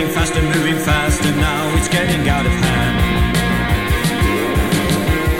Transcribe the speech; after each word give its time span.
getting 0.00 0.14
faster, 0.14 0.40
moving 0.40 0.78
faster 0.78 1.30
now, 1.32 1.76
it's 1.76 1.88
getting 1.88 2.26
out 2.26 2.46
of 2.46 2.52
hand. 2.52 3.36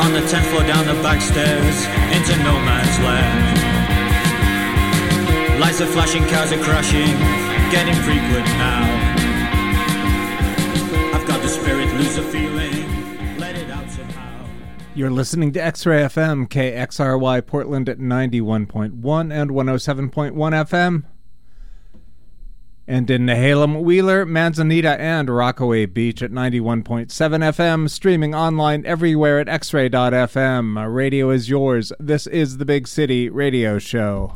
On 0.02 0.12
the 0.12 0.20
10th 0.20 0.50
floor 0.50 0.62
down 0.64 0.86
the 0.86 1.02
back 1.02 1.22
stairs, 1.22 1.86
into 2.12 2.36
no 2.44 2.52
man's 2.60 2.98
land. 3.00 3.58
Lights 5.58 5.80
are 5.80 5.86
flashing, 5.86 6.26
cars 6.26 6.52
are 6.52 6.62
crashing, 6.62 7.16
getting 7.70 7.94
frequent 8.02 8.44
now. 8.60 8.84
I've 11.14 11.26
got 11.26 11.40
the 11.40 11.48
spirit, 11.48 11.90
lose 11.94 12.16
the 12.16 12.22
feeling, 12.22 13.38
let 13.38 13.56
it 13.56 13.70
out 13.70 13.90
somehow. 13.90 14.44
You're 14.94 15.10
listening 15.10 15.52
to 15.52 15.64
X 15.64 15.86
Ray 15.86 16.02
FM, 16.02 16.48
KXRY 16.48 17.46
Portland 17.46 17.88
at 17.88 17.98
91.1 17.98 19.32
and 19.32 19.50
107.1 19.52 20.34
FM. 20.34 21.04
And 22.86 23.08
in 23.10 23.26
Nehalem, 23.26 23.82
Wheeler, 23.82 24.26
Manzanita, 24.26 25.00
and 25.00 25.30
Rockaway 25.30 25.86
Beach 25.86 26.22
at 26.22 26.32
91.7 26.32 27.06
FM, 27.08 27.88
streaming 27.88 28.34
online 28.34 28.84
everywhere 28.84 29.38
at 29.38 29.46
xray.fm. 29.46 30.92
Radio 30.92 31.30
is 31.30 31.48
yours. 31.48 31.92
This 32.00 32.26
is 32.26 32.58
the 32.58 32.64
Big 32.64 32.88
City 32.88 33.28
Radio 33.28 33.78
Show. 33.78 34.34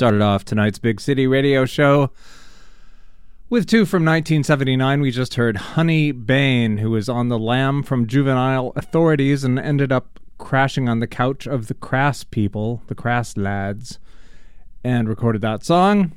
Started 0.00 0.22
off 0.22 0.46
tonight's 0.46 0.78
Big 0.78 0.98
City 0.98 1.26
Radio 1.26 1.66
Show 1.66 2.10
with 3.50 3.66
two 3.66 3.84
from 3.84 4.02
1979. 4.02 5.02
We 5.02 5.10
just 5.10 5.34
heard 5.34 5.58
Honey 5.58 6.10
Bane, 6.10 6.78
who 6.78 6.92
was 6.92 7.10
on 7.10 7.28
the 7.28 7.38
lam 7.38 7.82
from 7.82 8.06
juvenile 8.06 8.72
authorities 8.76 9.44
and 9.44 9.58
ended 9.58 9.92
up 9.92 10.18
crashing 10.38 10.88
on 10.88 11.00
the 11.00 11.06
couch 11.06 11.46
of 11.46 11.66
the 11.66 11.74
Crass 11.74 12.24
people, 12.24 12.80
the 12.86 12.94
Crass 12.94 13.36
lads, 13.36 13.98
and 14.82 15.06
recorded 15.06 15.42
that 15.42 15.66
song, 15.66 16.12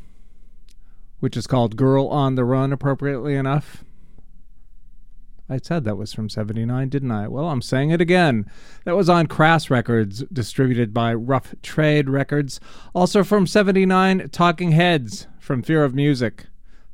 which 1.20 1.36
is 1.36 1.46
called 1.46 1.76
Girl 1.76 2.08
on 2.08 2.36
the 2.36 2.46
Run, 2.46 2.72
appropriately 2.72 3.36
enough. 3.36 3.84
I 5.50 5.60
said 5.62 5.84
that 5.84 5.98
was 5.98 6.14
from 6.14 6.30
79, 6.30 6.90
didn't 6.90 7.12
I? 7.12 7.28
Well, 7.28 7.50
I'm 7.50 7.62
saying 7.62 7.92
it 7.92 8.00
again. 8.00 8.50
That 8.86 8.96
was 8.96 9.10
on 9.10 9.28
Crass 9.28 9.70
Records, 9.70 10.24
distributed 10.32 10.94
by 10.94 11.14
Rough 11.14 11.54
Trade 11.62 12.10
Records. 12.10 12.60
Also 12.96 13.24
from 13.24 13.46
79, 13.46 14.30
Talking 14.30 14.72
Heads 14.72 15.28
from 15.40 15.62
Fear 15.62 15.84
of 15.84 15.94
Music. 15.94 16.46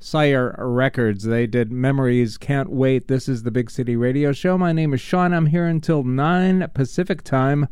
Sire 0.01 0.55
Records. 0.57 1.25
They 1.25 1.45
did 1.45 1.71
Memories 1.73 2.37
Can't 2.37 2.69
Wait. 2.69 3.09
This 3.09 3.27
is 3.27 3.43
the 3.43 3.51
Big 3.51 3.69
City 3.69 3.97
Radio 3.97 4.31
Show. 4.31 4.57
My 4.57 4.71
name 4.71 4.93
is 4.93 5.01
Sean. 5.01 5.33
I'm 5.33 5.47
here 5.47 5.65
until 5.65 6.03
9 6.03 6.69
Pacific 6.73 7.21
Time 7.21 7.67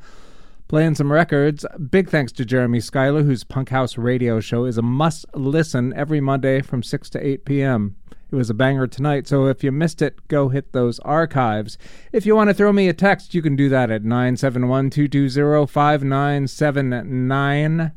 playing 0.67 0.95
some 0.95 1.11
records. 1.11 1.65
Big 1.89 2.09
thanks 2.09 2.31
to 2.33 2.45
Jeremy 2.45 2.79
Schuyler, 2.79 3.23
whose 3.23 3.43
Punk 3.43 3.69
House 3.69 3.97
Radio 3.97 4.39
Show 4.39 4.65
is 4.65 4.77
a 4.77 4.81
must 4.81 5.25
listen 5.33 5.93
every 5.93 6.21
Monday 6.21 6.61
from 6.61 6.83
6 6.83 7.09
to 7.11 7.25
8 7.25 7.45
p.m. 7.45 7.95
It 8.29 8.35
was 8.35 8.49
a 8.49 8.53
banger 8.53 8.87
tonight, 8.87 9.25
so 9.25 9.45
if 9.45 9.63
you 9.63 9.71
missed 9.71 10.01
it, 10.01 10.27
go 10.27 10.49
hit 10.49 10.73
those 10.73 10.99
archives. 10.99 11.77
If 12.11 12.25
you 12.25 12.35
want 12.35 12.49
to 12.49 12.53
throw 12.53 12.73
me 12.73 12.89
a 12.89 12.93
text, 12.93 13.33
you 13.33 13.41
can 13.41 13.55
do 13.55 13.69
that 13.69 13.89
at 13.89 14.03
971 14.03 14.89
220 14.89 15.65
5979. 15.65 17.91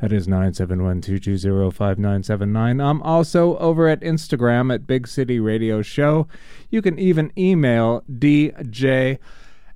That 0.00 0.12
is 0.12 0.26
971 0.26 1.00
220 1.00 1.70
5979. 1.70 2.80
I'm 2.80 3.02
also 3.02 3.56
over 3.58 3.88
at 3.88 4.00
Instagram 4.00 4.74
at 4.74 4.86
Big 4.86 5.06
City 5.06 5.38
Radio 5.38 5.80
Show. 5.82 6.26
You 6.70 6.82
can 6.82 6.98
even 6.98 7.32
email 7.38 8.02
DJ 8.10 9.18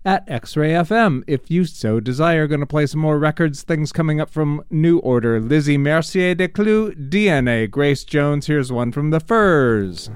at 0.04 0.28
X-Ray 0.28 0.71
FM 0.71 1.23
if 1.26 1.50
you 1.50 1.64
so 1.64 2.00
desire. 2.00 2.47
Going 2.47 2.61
to 2.61 2.66
play 2.66 2.87
some 2.87 3.00
more 3.00 3.18
records. 3.18 3.62
Things 3.62 3.92
coming 3.92 4.21
up 4.21 4.30
from 4.30 4.64
New 4.71 4.99
Order. 4.99 5.40
Lizzy 5.40 5.78
Mercier-Descoulx, 5.78 7.11
DNA. 7.11 7.71
Grace 7.71 8.04
Jones. 8.04 8.47
Here's 8.47 8.73
one 8.73 8.92
from 8.92 9.11
the 9.11 9.21
Furs. 9.21 10.11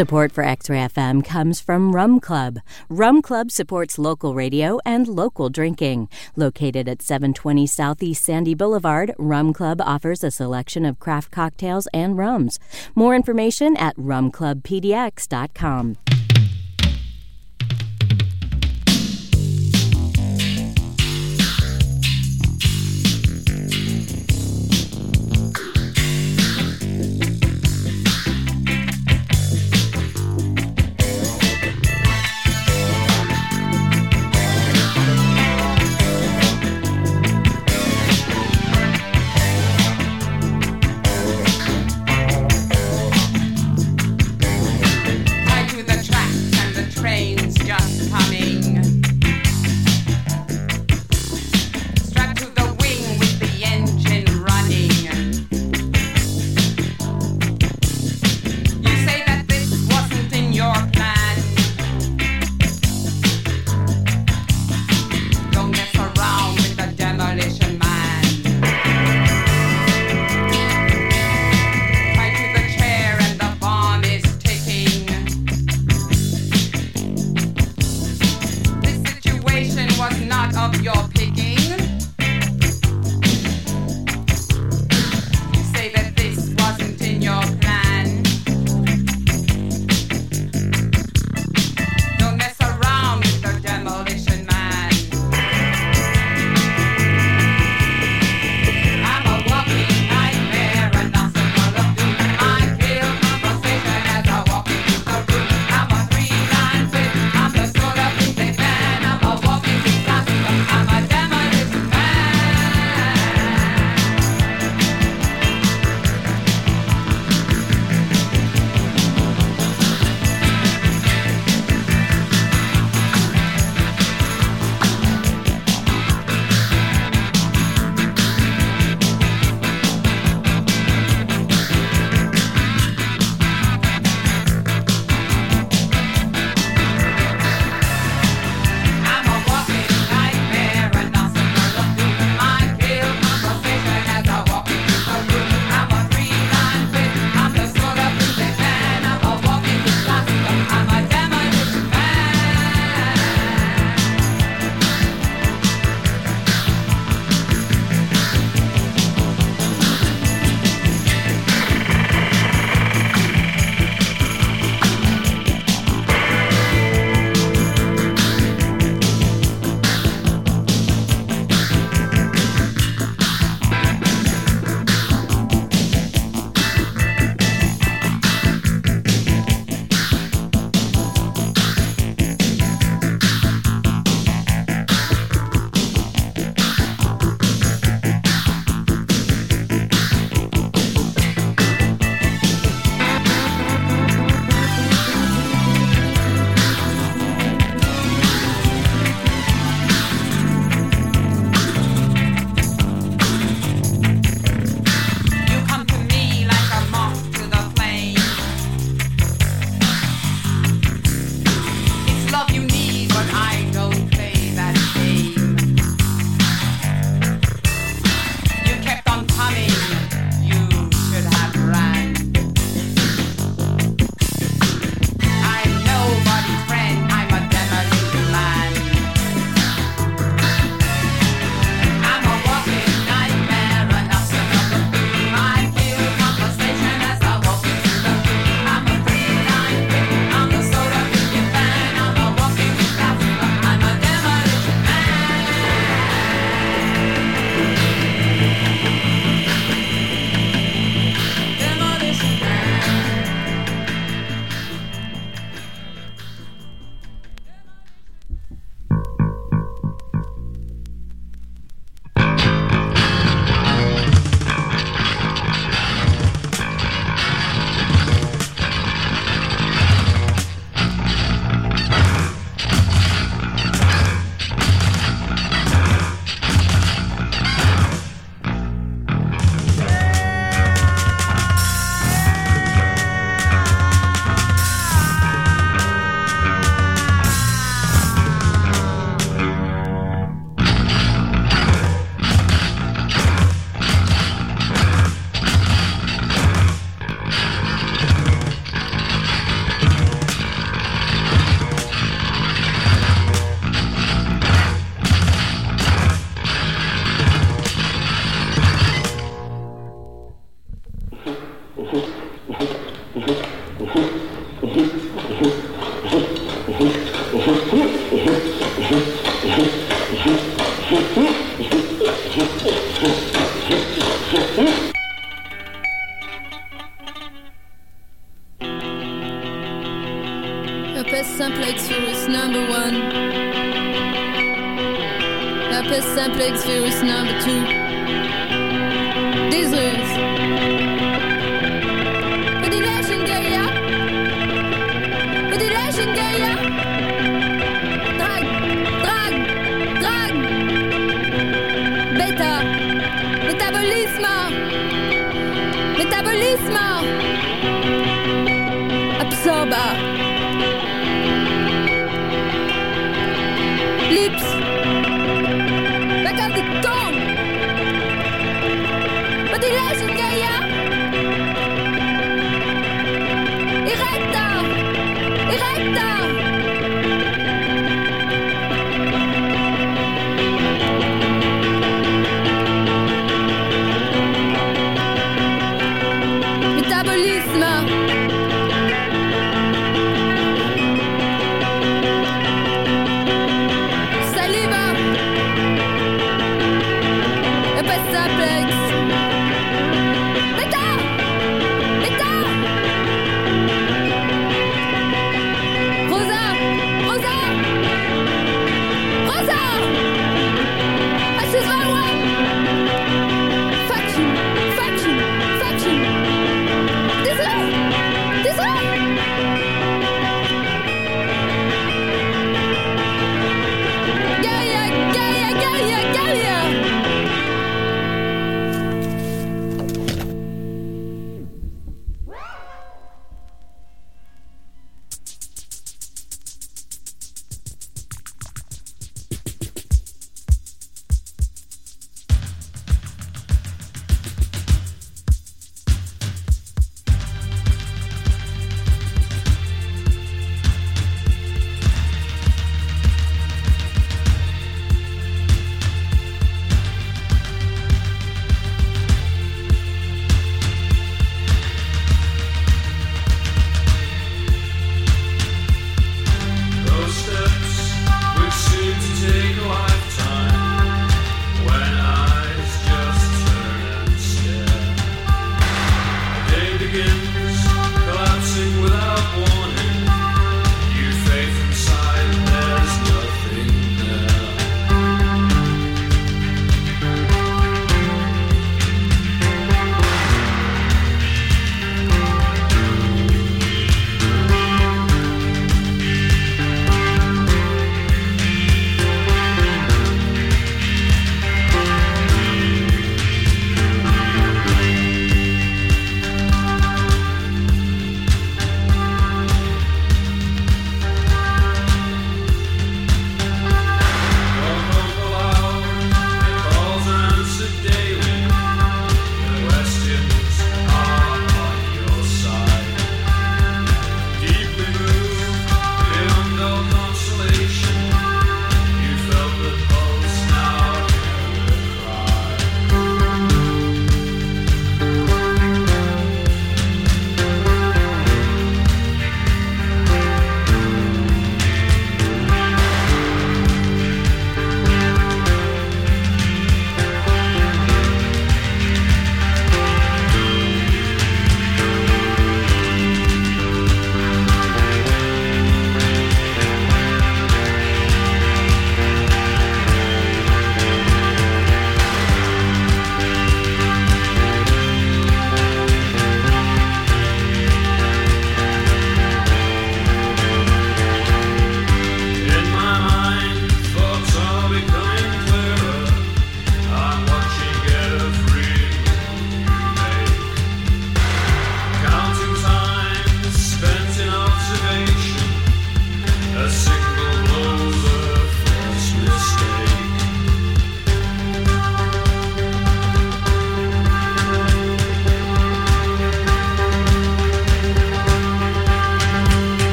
Support 0.00 0.32
for 0.32 0.42
X 0.42 0.70
Ray 0.70 0.78
FM 0.78 1.22
comes 1.22 1.60
from 1.60 1.94
Rum 1.94 2.20
Club. 2.20 2.60
Rum 2.88 3.20
Club 3.20 3.50
supports 3.50 3.98
local 3.98 4.34
radio 4.34 4.78
and 4.86 5.06
local 5.06 5.50
drinking. 5.50 6.08
Located 6.36 6.88
at 6.88 7.02
720 7.02 7.66
Southeast 7.66 8.24
Sandy 8.24 8.54
Boulevard, 8.54 9.14
Rum 9.18 9.52
Club 9.52 9.82
offers 9.82 10.24
a 10.24 10.30
selection 10.30 10.86
of 10.86 10.98
craft 11.00 11.30
cocktails 11.30 11.86
and 11.92 12.16
rums. 12.16 12.58
More 12.94 13.14
information 13.14 13.76
at 13.76 13.94
rumclubpdx.com. 13.98 16.19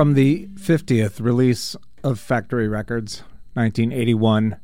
From 0.00 0.14
the 0.14 0.46
50th 0.54 1.20
release 1.20 1.76
of 2.02 2.18
Factory 2.18 2.66
Records, 2.66 3.18
1981, 3.52 4.56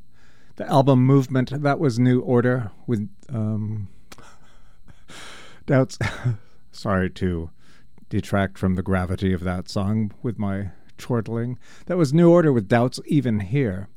the 0.55 0.67
album 0.67 1.05
Movement, 1.05 1.63
that 1.63 1.79
was 1.79 1.99
New 1.99 2.21
Order 2.21 2.71
with 2.87 3.11
um, 3.29 3.89
doubts. 5.67 5.99
Sorry 6.73 7.11
to 7.11 7.51
detract 8.09 8.57
from 8.57 8.77
the 8.77 8.83
gravity 8.83 9.35
of 9.35 9.45
that 9.45 9.69
song 9.69 10.11
with 10.23 10.39
my 10.39 10.71
chortling. 10.97 11.59
That 11.85 11.99
was 11.99 12.15
New 12.15 12.31
Order 12.31 12.51
with 12.51 12.67
Doubts 12.67 12.99
Even 13.05 13.41
Here 13.41 13.89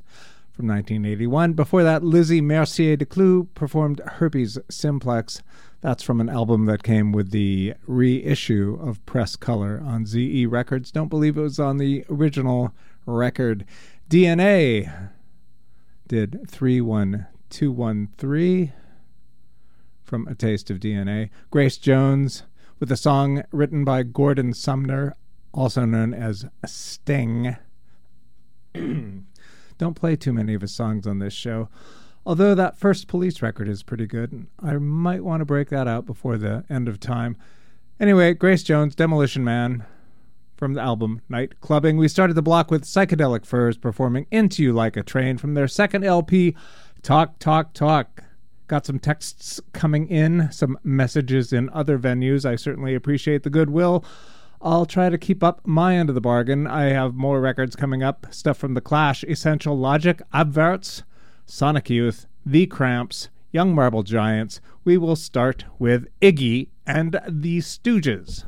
from 0.52 0.68
1981. 0.68 1.54
Before 1.54 1.84
that, 1.84 2.04
Lizzy 2.04 2.42
Mercier-Descoulx 2.42 3.48
performed 3.54 4.02
Herpes 4.06 4.58
Simplex. 4.70 5.42
That's 5.82 6.04
from 6.04 6.20
an 6.20 6.28
album 6.30 6.66
that 6.66 6.84
came 6.84 7.14
with 7.14 7.32
the 7.32 7.74
reissue 7.88 8.78
of 8.82 9.06
Press 9.06 9.38
Color 9.38 9.82
on 9.86 10.06
ZE 10.06 10.46
Records. 10.46 10.92
Don't 10.92 11.08
believe 11.08 11.38
it 11.38 11.42
was 11.42 11.60
on 11.60 11.78
the 11.78 12.04
original 12.10 12.74
record. 13.06 13.64
DNA 14.10 15.10
did 16.08 16.50
31213 16.50 18.74
from 20.04 20.28
A 20.28 20.36
Taste 20.36 20.70
of 20.70 20.80
DNA. 20.80 21.30
Grace 21.50 21.78
Jones 21.78 22.44
with 22.80 22.92
a 22.92 22.98
song 22.98 23.44
written 23.52 23.86
by 23.86 24.04
Gordon 24.04 24.54
Sumner, 24.54 25.16
also 25.54 25.86
known 25.86 26.14
as 26.14 26.46
Sting. 26.66 27.56
Don't 28.74 29.96
play 29.96 30.18
too 30.18 30.34
many 30.34 30.54
of 30.54 30.62
his 30.62 30.74
songs 30.74 31.08
on 31.08 31.20
this 31.20 31.34
show. 31.34 31.70
Although 32.26 32.56
that 32.56 32.78
first 32.78 33.08
police 33.08 33.42
record 33.42 33.68
is 33.68 33.84
pretty 33.84 34.06
good, 34.06 34.48
I 34.62 34.74
might 34.74 35.24
want 35.24 35.42
to 35.42 35.46
break 35.46 35.70
that 35.70 35.88
out 35.88 36.06
before 36.06 36.38
the 36.38 36.64
end 36.70 36.88
of 36.88 37.00
time. 37.00 37.38
Anyway, 38.00 38.34
Grace 38.34 38.64
Jones, 38.64 38.96
Demolition 38.96 39.44
Man, 39.44 39.84
from 40.56 40.74
the 40.74 40.82
album 40.82 41.22
Night 41.30 41.62
Clubbing. 41.62 41.98
We 41.98 42.10
started 42.10 42.34
the 42.34 42.42
block 42.42 42.70
with 42.70 42.84
Psychedelic 42.84 43.46
Furs 43.46 43.78
performing 43.78 44.28
Into 44.30 44.62
You 44.62 44.74
Like 44.74 44.98
a 44.98 45.04
Train 45.04 45.38
from 45.38 45.54
their 45.54 45.70
second 45.70 46.04
LP, 46.04 46.56
Talk, 47.02 47.40
Talk, 47.40 47.74
Talk. 47.74 48.24
Got 48.68 48.86
some 48.86 49.00
texts 49.00 49.62
coming 49.74 50.08
in, 50.08 50.52
some 50.52 50.78
messages 50.84 51.54
in 51.54 51.70
other 51.72 51.98
venues. 51.98 52.46
I 52.46 52.58
certainly 52.58 52.94
appreciate 52.94 53.44
the 53.44 53.50
goodwill. 53.50 54.04
I'll 54.62 54.86
try 54.86 55.10
to 55.10 55.18
keep 55.18 55.42
up 55.44 55.66
my 55.66 55.96
end 55.96 56.10
of 56.10 56.16
the 56.16 56.22
bargain. 56.22 56.68
I 56.68 56.90
have 56.90 57.16
more 57.16 57.40
records 57.40 57.78
coming 57.78 58.04
up 58.04 58.28
stuff 58.30 58.58
from 58.58 58.74
The 58.74 58.82
Clash, 58.82 59.24
Essential 59.24 59.78
Logic, 59.78 60.22
Abwärts, 60.34 61.04
Sonic 61.52 61.90
Youth, 61.90 62.28
The 62.46 62.68
Cramps, 62.68 63.30
Young 63.52 63.74
Marble 63.74 64.04
Giants. 64.04 64.62
We 64.86 65.00
will 65.00 65.16
start 65.16 65.66
with 65.80 66.06
Iggy 66.22 66.68
and 66.86 67.20
the 67.28 67.58
Stooges. 67.58 68.46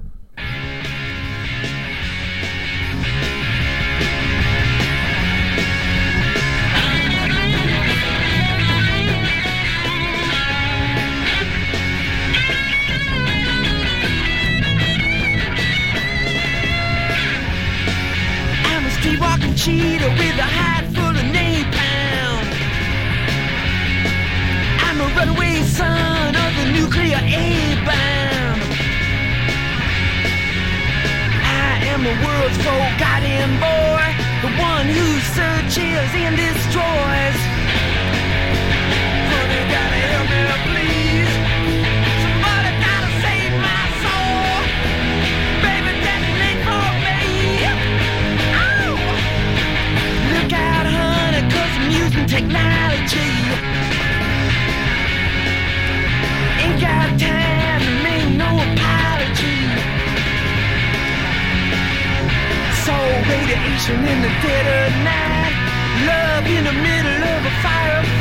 Cheetah 19.55 20.09
with 20.09 20.39
a 20.39 20.60
nuclear 26.91 27.23
A-bomb. 27.23 28.59
I 31.43 31.79
am 31.87 32.03
the 32.03 32.15
world's 32.25 32.57
forgotten 32.57 33.49
boy, 33.63 34.03
the 34.43 34.51
one 34.59 34.87
who 34.87 35.07
searches 35.31 36.09
and 36.19 36.35
destroys. 36.35 37.39
Honey, 39.31 39.63
gotta 39.71 39.99
help 40.11 40.27
me, 40.31 40.41
please. 40.67 41.31
Somebody 42.23 42.71
gotta 42.83 43.11
save 43.23 43.55
my 43.67 43.83
soul. 44.03 44.51
Baby, 45.63 45.93
for 46.67 46.87
me. 47.07 47.23
Ow! 48.67 48.99
Look 50.33 50.51
out, 50.53 50.85
I'm 51.79 51.91
using 51.91 52.25
technology. 52.25 53.40
Radiation 63.31 63.99
in 64.11 64.17
the 64.25 64.31
dead 64.43 64.65
of 64.79 64.91
night. 65.07 65.55
Love 66.11 66.45
in 66.57 66.63
the 66.69 66.75
middle 66.87 67.23
of 67.33 67.39
a 67.51 67.53
firefight. 67.63 68.20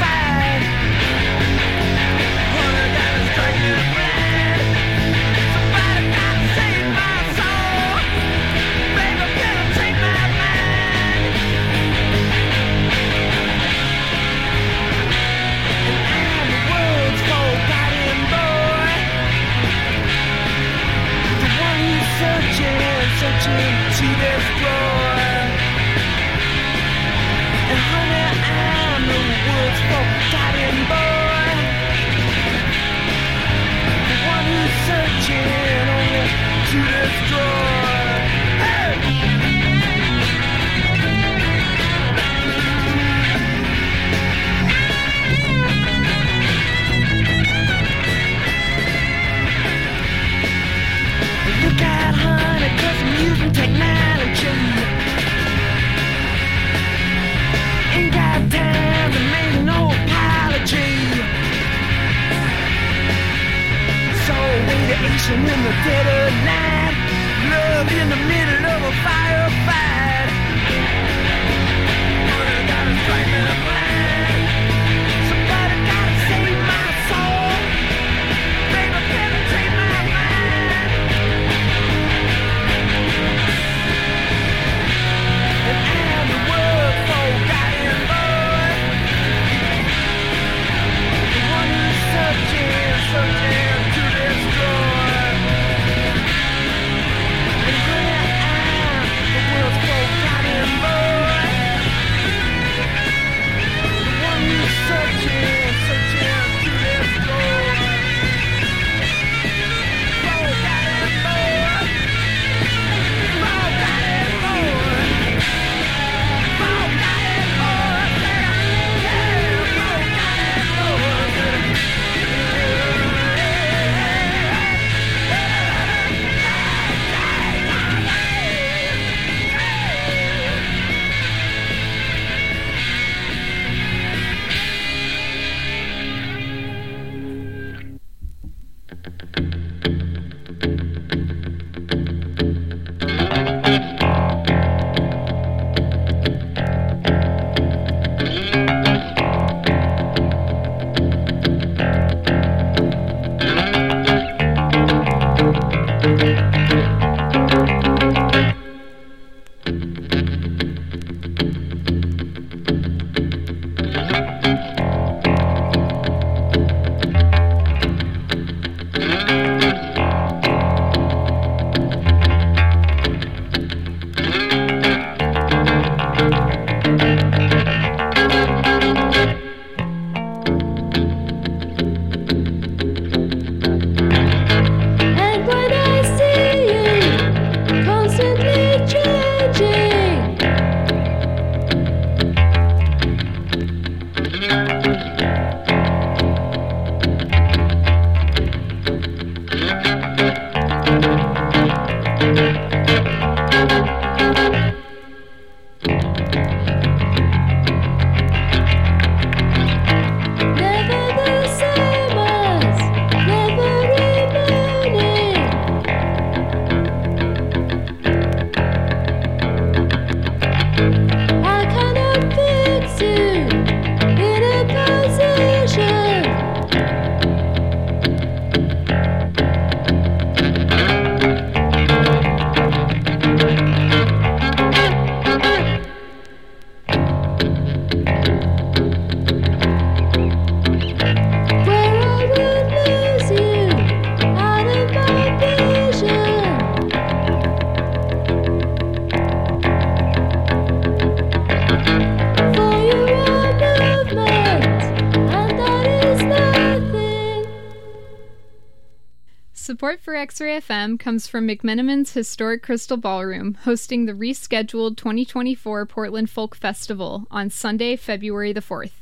Support 259.80 260.02
for 260.02 260.14
X 260.14 260.42
Ray 260.42 260.60
FM 260.60 261.00
comes 261.00 261.26
from 261.26 261.48
McMenamin's 261.48 262.12
Historic 262.12 262.62
Crystal 262.62 262.98
Ballroom, 262.98 263.56
hosting 263.64 264.04
the 264.04 264.12
rescheduled 264.12 264.98
2024 264.98 265.86
Portland 265.86 266.28
Folk 266.28 266.54
Festival 266.54 267.26
on 267.30 267.48
Sunday, 267.48 267.96
February 267.96 268.52
the 268.52 268.60
4th. 268.60 269.00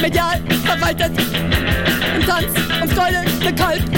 medial 0.00 0.40
verwaltet. 0.64 1.12
Im 2.16 2.26
Tanz 2.26 2.52
ums 2.80 2.94
goldene 2.94 3.54
Kalb. 3.54 3.93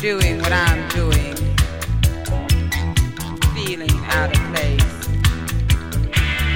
Doing 0.00 0.38
what 0.38 0.50
I'm 0.50 0.88
doing, 0.88 1.36
feeling 3.54 3.90
out 4.06 4.34
of 4.34 4.40
place, 4.48 5.08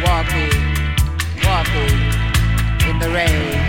walking, 0.02 0.50
walking 1.44 1.98
in 2.88 2.98
the 3.00 3.10
rain. 3.12 3.60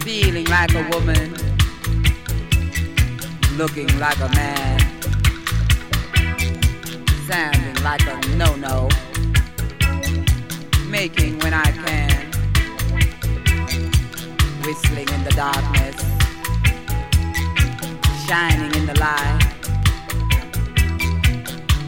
Feeling 0.00 0.46
like 0.46 0.74
a 0.74 0.88
woman, 0.88 1.34
looking 3.58 3.98
like 3.98 4.18
a 4.20 4.28
man, 4.30 4.80
sounding 7.28 7.84
like 7.84 8.06
a 8.06 8.16
no-no, 8.38 8.88
making 10.88 11.37
shining 18.28 18.74
in 18.74 18.84
the 18.84 18.92
light, 19.00 19.38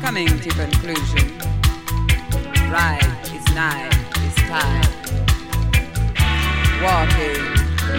coming 0.01 0.27
to 0.27 0.49
conclusion. 0.49 1.37
Right 2.73 3.03
is 3.35 3.45
night 3.55 3.93
is 4.25 4.35
time. 4.49 4.89
Walking, 6.83 7.45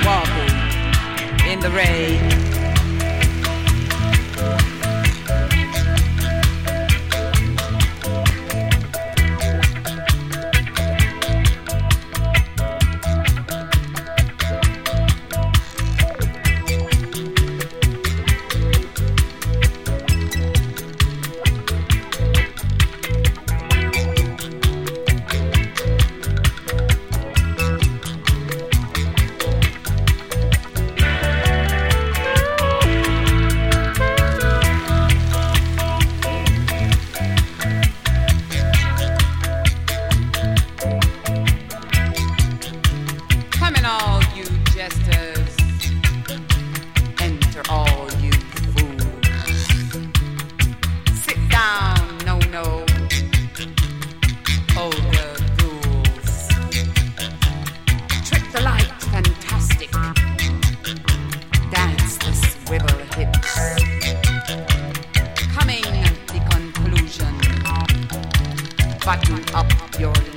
walking 0.04 1.52
in 1.52 1.60
the 1.60 1.70
rain. 1.70 2.51
Button 69.12 69.44
up 69.54 69.70
your 70.00 70.31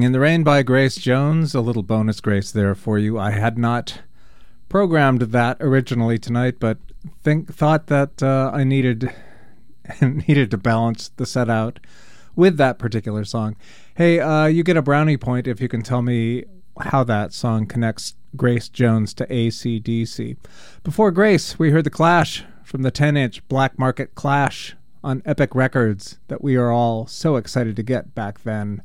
Walking 0.00 0.06
in 0.06 0.12
the 0.12 0.20
Rain 0.20 0.44
by 0.44 0.62
Grace 0.62 0.96
Jones. 0.96 1.54
A 1.54 1.60
little 1.60 1.82
bonus 1.82 2.22
grace 2.22 2.50
there 2.50 2.74
for 2.74 2.98
you. 2.98 3.18
I 3.18 3.32
had 3.32 3.58
not 3.58 4.00
programmed 4.70 5.20
that 5.20 5.58
originally 5.60 6.18
tonight, 6.18 6.54
but 6.58 6.78
think 7.22 7.52
thought 7.52 7.88
that 7.88 8.22
uh, 8.22 8.50
I 8.50 8.64
needed 8.64 9.12
needed 10.00 10.50
to 10.52 10.56
balance 10.56 11.10
the 11.10 11.26
set 11.26 11.50
out 11.50 11.80
with 12.34 12.56
that 12.56 12.78
particular 12.78 13.26
song. 13.26 13.56
Hey, 13.94 14.20
uh, 14.20 14.46
you 14.46 14.62
get 14.62 14.78
a 14.78 14.80
brownie 14.80 15.18
point 15.18 15.46
if 15.46 15.60
you 15.60 15.68
can 15.68 15.82
tell 15.82 16.00
me 16.00 16.44
how 16.80 17.04
that 17.04 17.34
song 17.34 17.66
connects 17.66 18.14
Grace 18.34 18.70
Jones 18.70 19.12
to 19.12 19.30
AC/DC. 19.30 20.38
Before 20.82 21.10
Grace, 21.10 21.58
we 21.58 21.72
heard 21.72 21.84
The 21.84 21.90
Clash 21.90 22.46
from 22.64 22.80
the 22.80 22.90
10 22.90 23.18
inch 23.18 23.46
Black 23.48 23.78
Market 23.78 24.14
Clash 24.14 24.74
on 25.04 25.20
Epic 25.26 25.54
Records 25.54 26.18
that 26.28 26.42
we 26.42 26.56
are 26.56 26.72
all 26.72 27.06
so 27.06 27.36
excited 27.36 27.76
to 27.76 27.82
get 27.82 28.14
back 28.14 28.44
then. 28.44 28.80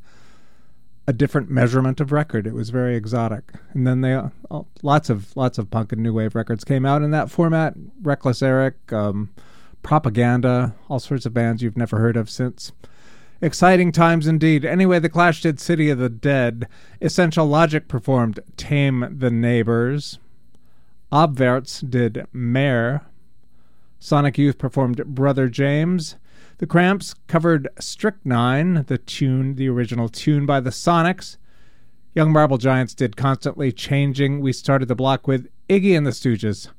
A 1.07 1.13
different 1.13 1.51
measurement 1.51 1.99
of 2.01 2.11
record. 2.11 2.47
It 2.47 2.53
was 2.53 2.71
very 2.71 2.95
exotic. 2.95 3.53
And 3.73 3.85
then 3.85 4.01
they 4.01 4.13
uh, 4.13 4.29
lots 4.81 5.09
of 5.09 5.35
lots 5.37 5.57
of 5.57 5.69
punk 5.69 5.91
and 5.91 6.01
new 6.01 6.13
wave 6.13 6.33
records 6.33 6.63
came 6.63 6.85
out 6.85 7.03
in 7.03 7.11
that 7.11 7.29
format. 7.29 7.75
Reckless 8.01 8.41
Eric, 8.41 8.91
um, 8.91 9.29
Propaganda, 9.83 10.73
all 10.89 10.99
sorts 10.99 11.27
of 11.27 11.33
bands 11.33 11.61
you've 11.61 11.77
never 11.77 11.99
heard 11.99 12.17
of 12.17 12.29
since. 12.29 12.71
Exciting 13.41 13.91
times 13.91 14.25
indeed. 14.25 14.65
Anyway, 14.65 14.97
The 14.97 15.09
Clash 15.09 15.41
did 15.41 15.59
City 15.59 15.89
of 15.89 15.99
the 15.99 16.09
Dead. 16.09 16.67
Essential 17.01 17.45
Logic 17.45 17.87
performed 17.87 18.39
Tame 18.57 19.15
the 19.19 19.29
Neighbors. 19.29 20.17
Abwaerts 21.11 21.87
did 21.87 22.25
Mehr. 22.33 23.05
Sonic 23.99 24.37
Youth 24.37 24.57
performed 24.57 25.05
Brother 25.05 25.49
James. 25.49 26.15
The 26.57 26.67
Cramps 26.67 27.13
covered 27.27 27.67
Strychnine, 27.79 28.85
the 28.87 28.97
tune, 28.97 29.55
the 29.55 29.67
original 29.67 30.07
tune 30.07 30.45
by 30.45 30.61
the 30.61 30.69
Sonics. 30.69 31.35
Young 32.13 32.31
Marble 32.31 32.57
Giants 32.57 32.93
did 32.93 33.17
Constantly 33.17 33.73
Changing. 33.73 34.39
We 34.39 34.53
started 34.53 34.87
the 34.87 34.95
block 34.95 35.27
with 35.27 35.49
Iggy 35.67 35.97
and 35.97 36.07
the 36.07 36.11
Stooges. 36.11 36.69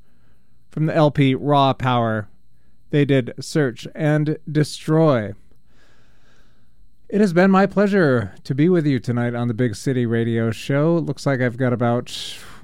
From 0.71 0.87
the 0.87 0.95
LP 0.95 1.35
Raw 1.35 1.73
Power, 1.73 2.27
they 2.89 3.05
did 3.05 3.35
Search 3.39 3.87
and 3.93 4.39
Destroy. 4.51 5.33
It 7.07 7.21
has 7.21 7.31
been 7.31 7.51
my 7.51 7.67
pleasure 7.67 8.33
to 8.45 8.55
be 8.55 8.69
with 8.69 8.87
you 8.87 8.99
tonight 8.99 9.35
on 9.35 9.47
the 9.47 9.53
Big 9.53 9.75
City 9.75 10.07
Radio 10.07 10.49
Show. 10.49 10.97
Looks 10.97 11.27
like 11.27 11.39
I've 11.39 11.55
got 11.55 11.71
about 11.71 12.11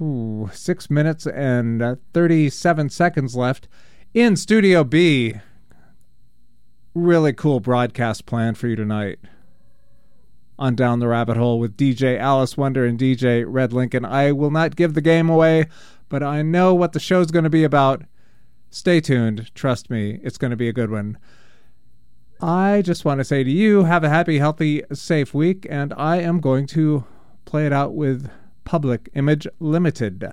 ooh, 0.00 0.50
six 0.52 0.90
minutes 0.90 1.28
and 1.28 1.80
uh, 1.80 1.96
37 2.12 2.90
seconds 2.90 3.36
left 3.36 3.68
in 4.12 4.34
Studio 4.34 4.82
B. 4.82 5.34
Really 6.94 7.32
cool 7.32 7.58
broadcast 7.58 8.24
plan 8.24 8.54
for 8.54 8.68
you 8.68 8.76
tonight 8.76 9.18
on 10.56 10.76
Down 10.76 11.00
the 11.00 11.08
Rabbit 11.08 11.36
Hole 11.36 11.58
with 11.58 11.76
DJ 11.76 12.16
Alice 12.20 12.56
Wonder 12.56 12.86
and 12.86 12.96
DJ 12.96 13.44
Red 13.44 13.72
Lincoln. 13.72 14.04
I 14.04 14.30
will 14.30 14.52
not 14.52 14.76
give 14.76 14.94
the 14.94 15.00
game 15.00 15.28
away, 15.28 15.66
but 16.08 16.22
I 16.22 16.42
know 16.42 16.72
what 16.72 16.92
the 16.92 17.00
show's 17.00 17.32
going 17.32 17.42
to 17.42 17.50
be 17.50 17.64
about. 17.64 18.04
Stay 18.70 19.00
tuned. 19.00 19.52
Trust 19.56 19.90
me, 19.90 20.20
it's 20.22 20.38
going 20.38 20.52
to 20.52 20.56
be 20.56 20.68
a 20.68 20.72
good 20.72 20.92
one. 20.92 21.18
I 22.40 22.80
just 22.80 23.04
want 23.04 23.18
to 23.18 23.24
say 23.24 23.42
to 23.42 23.50
you, 23.50 23.82
have 23.82 24.04
a 24.04 24.08
happy, 24.08 24.38
healthy, 24.38 24.84
safe 24.92 25.34
week, 25.34 25.66
and 25.68 25.92
I 25.96 26.18
am 26.18 26.38
going 26.38 26.68
to 26.68 27.04
play 27.44 27.66
it 27.66 27.72
out 27.72 27.92
with 27.94 28.30
Public 28.64 29.08
Image 29.14 29.48
Limited. 29.58 30.32